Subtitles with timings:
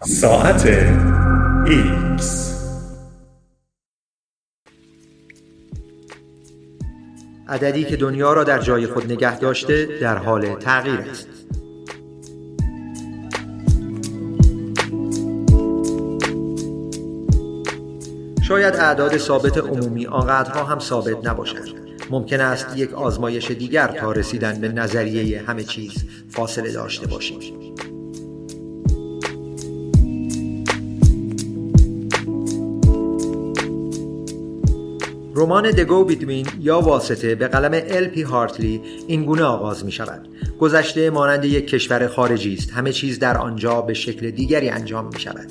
[0.00, 0.62] ساعت
[1.66, 2.22] X
[7.48, 11.28] عددی که دنیا را در جای خود نگه داشته در حال تغییر است.
[18.42, 21.68] شاید اعداد ثابت عمومی آنقدرها هم ثابت نباشد
[22.10, 27.68] ممکن است یک آزمایش دیگر تا رسیدن به نظریه همه چیز فاصله داشته باشیم.
[35.38, 40.28] رمان دگو بیدوین یا واسطه به قلم ال پی هارتلی این گونه آغاز می شود
[40.60, 42.72] گذشته مانند یک کشور خارجی است.
[42.72, 45.46] همه چیز در آنجا به شکل دیگری انجام می شود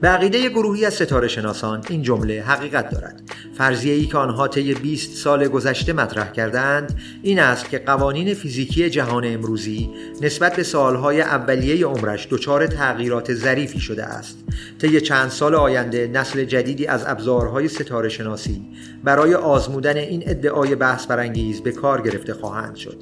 [0.00, 3.22] به عقیده گروهی از ستاره شناسان این جمله حقیقت دارد.
[3.60, 8.90] فرضیه ای که آنها طی 20 سال گذشته مطرح کردند این است که قوانین فیزیکی
[8.90, 14.38] جهان امروزی نسبت به سالهای اولیه عمرش دچار تغییرات ظریفی شده است.
[14.78, 18.62] طی چند سال آینده نسل جدیدی از ابزارهای ستاره شناسی
[19.04, 22.96] برای آزمودن این ادعای بحث برانگیز به کار گرفته خواهند شد.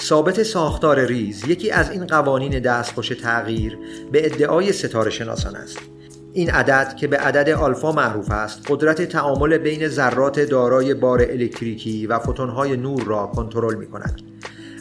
[0.00, 3.78] ثابت ساختار ریز یکی از این قوانین دستخوش تغییر
[4.12, 5.78] به ادعای ستاره شناسان است.
[6.36, 12.06] این عدد که به عدد آلفا معروف است قدرت تعامل بین ذرات دارای بار الکتریکی
[12.06, 14.20] و فوتونهای نور را کنترل می کند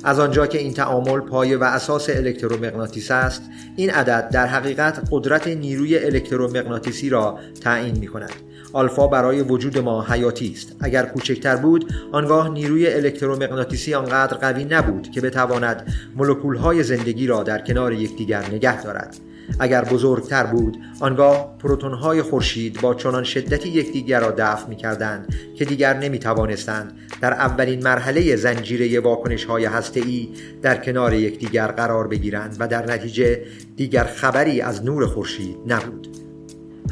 [0.03, 3.41] از آنجا که این تعامل پایه و اساس الکترومغناطیس است
[3.75, 8.31] این عدد در حقیقت قدرت نیروی الکترومغناطیسی را تعیین می کند
[8.73, 10.75] آلفا برای وجود ما حیاتی است.
[10.79, 17.61] اگر کوچکتر بود آنگاه نیروی الکترومغناطیسی آنقدر قوی نبود که بتواند مولکولهای زندگی را در
[17.61, 19.17] کنار یکدیگر نگه دارد.
[19.59, 25.65] اگر بزرگتر بود آنگاه پروتونهای خورشید با چنان شدتی یکدیگر را دفع می کردند که
[25.65, 26.91] دیگر نمی توانستند
[27.21, 30.29] در اولین مرحله زنجیره واکنش های ای
[30.61, 36.07] در کنار یکدیگر قرار بگیرند و در نتیجه دیگر خبری از نور خورشید نبود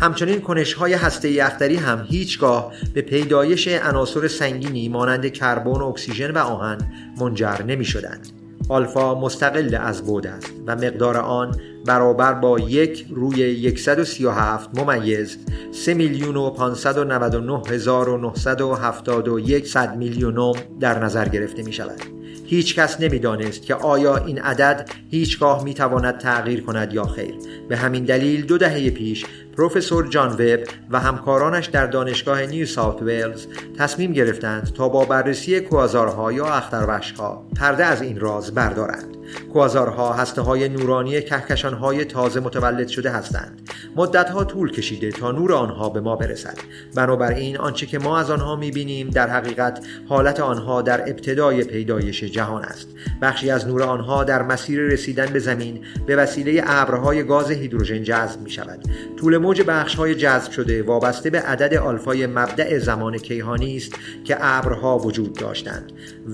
[0.02, 6.38] همچنین کنش های هسته اختری هم هیچگاه به پیدایش عناصر سنگینی مانند کربن، اکسیژن و
[6.38, 6.78] آهن
[7.20, 8.41] منجر نمی شدند.
[8.70, 11.56] آلفا مستقل از بود است و مقدار آن
[11.86, 15.38] برابر با یک روی 137 ممیز
[15.72, 22.02] 3 میلیون و 599 هزار و 971 صد میلیونم در نظر گرفته می شود.
[22.46, 27.36] هیچ کس نمی‌دانست که آیا این عدد هیچگاه می تواند تغییر کند یا خیر
[27.70, 29.26] به همین دلیل دو دهه پیش
[29.58, 33.48] پروفسور جان وب و همکارانش در دانشگاه نیو ساوت ویلز
[33.78, 39.18] تصمیم گرفتند تا با بررسی کوازارها یا اختروشها پرده از این راز بردارند.
[39.54, 43.70] کوازارها هسته های نورانی کهکشان های تازه متولد شده هستند.
[43.96, 46.58] مدتها طول کشیده تا نور آنها به ما برسد.
[46.96, 52.64] بنابراین آنچه که ما از آنها می‌بینیم در حقیقت حالت آنها در ابتدای پیدایش جهان
[52.64, 52.88] است.
[53.22, 58.42] بخشی از نور آنها در مسیر رسیدن به زمین به وسیله ابرهای گاز هیدروژن جذب
[58.42, 58.80] می شود
[59.18, 63.94] طول موج بخش های جذب شده وابسته به عدد آلفای مبدع زمان کیهانی است
[64.24, 65.92] که ابرها وجود داشتند.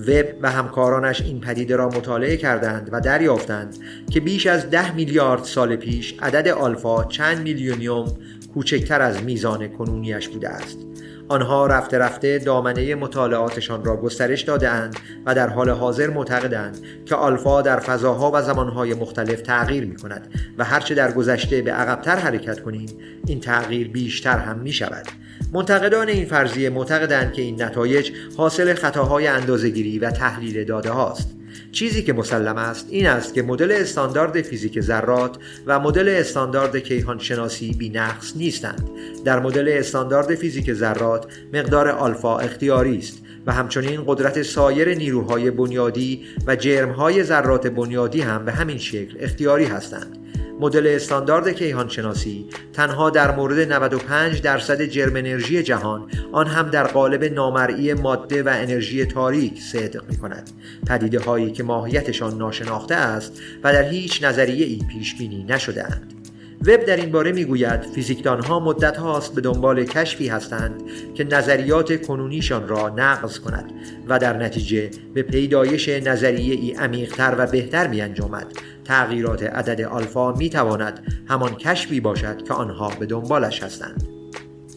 [0.08, 3.76] وب و همکارانش این پدیده را مطالعه کردند و دریافتند
[4.10, 8.16] که بیش از ده میلیارد سال پیش عدد آلفا چند میلیونیوم
[8.54, 10.78] کوچکتر از میزان کنونیش بوده است.
[11.28, 14.96] آنها رفته رفته دامنه مطالعاتشان را گسترش دادهاند
[15.26, 20.34] و در حال حاضر معتقدند که آلفا در فضاها و زمانهای مختلف تغییر می کند
[20.58, 22.88] و هرچه در گذشته به عقبتر حرکت کنیم
[23.26, 25.06] این تغییر بیشتر هم می شود
[25.52, 31.37] منتقدان این فرضیه معتقدند که این نتایج حاصل خطاهای اندازهگیری و تحلیل داده هاست
[31.78, 37.18] چیزی که مسلم است این است که مدل استاندارد فیزیک ذرات و مدل استاندارد کیهان
[37.18, 38.90] شناسی بی نقص نیستند.
[39.24, 46.24] در مدل استاندارد فیزیک ذرات مقدار آلفا اختیاری است و همچنین قدرت سایر نیروهای بنیادی
[46.46, 50.27] و جرمهای ذرات بنیادی هم به همین شکل اختیاری هستند.
[50.60, 56.86] مدل استاندارد کیهان شناسی تنها در مورد 95 درصد جرم انرژی جهان آن هم در
[56.86, 60.50] قالب نامرئی ماده و انرژی تاریک صدق می کند
[60.86, 66.17] پدیده هایی که ماهیتشان ناشناخته است و در هیچ نظریه ای پیش بینی نشده اند
[66.66, 70.82] وب در این باره می‌گوید فیزیکدان ها مدت هاست به دنبال کشفی هستند
[71.14, 73.72] که نظریات کنونیشان را نقض کند
[74.08, 78.46] و در نتیجه به پیدایش نظریه ای عمیقتر و بهتر می انجامد
[78.84, 84.08] تغییرات عدد آلفا می تواند همان کشفی باشد که آنها به دنبالش هستند.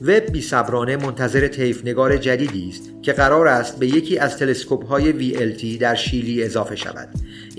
[0.01, 4.85] وب بی صبرانه منتظر طیف نگار جدیدی است که قرار است به یکی از تلسکوپ
[4.85, 7.09] های VLT در شیلی اضافه شود.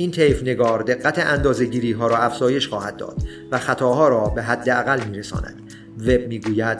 [0.02, 3.16] این طیف نگار دقت اندازهگیری ها را افزایش خواهد داد
[3.50, 5.62] و خطاها را به حداقل می‌رساند.
[5.98, 6.78] وب می‌گوید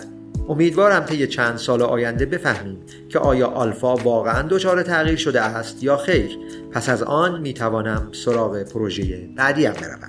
[0.49, 2.79] امیدوارم طی چند سال آینده بفهمیم
[3.09, 6.39] که آیا آلفا واقعا دچار تغییر شده است یا خیر.
[6.73, 10.09] پس از آن می‌توانم سراغ پروژه بعدیم بروم.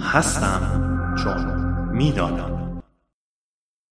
[0.00, 1.16] هستم.
[1.24, 2.59] چون می‌دانم.